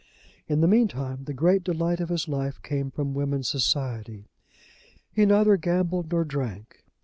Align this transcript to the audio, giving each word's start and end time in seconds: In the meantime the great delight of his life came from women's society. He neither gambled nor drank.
In 0.47 0.61
the 0.61 0.67
meantime 0.67 1.25
the 1.25 1.31
great 1.35 1.63
delight 1.63 1.99
of 1.99 2.09
his 2.09 2.27
life 2.27 2.59
came 2.63 2.89
from 2.89 3.13
women's 3.13 3.47
society. 3.47 4.29
He 5.11 5.27
neither 5.27 5.57
gambled 5.57 6.11
nor 6.11 6.23
drank. 6.23 6.83